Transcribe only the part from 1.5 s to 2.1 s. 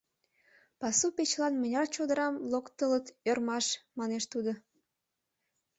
мыняр